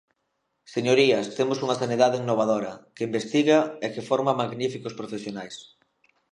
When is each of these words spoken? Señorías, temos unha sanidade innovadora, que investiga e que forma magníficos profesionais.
Señorías, 0.75 1.25
temos 1.37 1.57
unha 1.65 1.79
sanidade 1.81 2.19
innovadora, 2.23 2.73
que 2.95 3.07
investiga 3.09 3.59
e 3.85 3.87
que 3.93 4.05
forma 4.09 4.37
magníficos 4.41 4.93
profesionais. 4.99 5.55